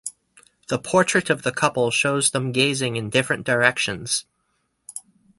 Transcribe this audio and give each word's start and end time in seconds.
The 0.69 0.79
portrait 0.79 1.29
of 1.29 1.43
the 1.43 1.51
couple 1.51 1.91
shows 1.91 2.31
them 2.31 2.51
gazing 2.51 2.95
in 2.95 3.11
different 3.11 3.45
directions. 3.45 4.25